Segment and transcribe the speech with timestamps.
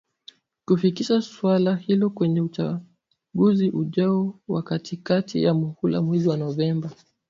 [0.65, 6.91] kufikisha suala hilo kwenye uchaguzi ujao wa kati kati ya mhula mwezi wa Novemba